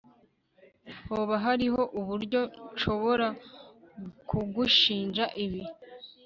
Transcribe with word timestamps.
Hoba 1.09 1.35
hariho 1.45 1.81
uburyo 1.99 2.41
nshobora 2.73 3.27
kugushinja 4.29 5.25
ibi 5.45 5.61